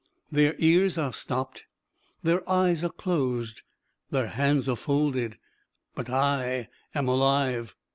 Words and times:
Their 0.31 0.55
ears 0.57 0.97
are 0.97 1.13
stopped, 1.13 1.65
their 2.23 2.41
eyes 2.49 2.83
are 2.83 2.89
closed, 2.89 3.61
their 4.09 4.29
hands 4.29 4.67
are 4.67 4.75
folded 4.75 5.37
but 5.93 6.09
I 6.09 6.69
am 6.95 7.07
alive. 7.07 7.75